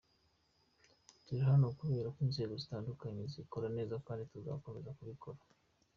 [1.23, 5.39] Turi hano kubera ko inzego zitandukanye zikora neza kandi tuzakomeza kubikora.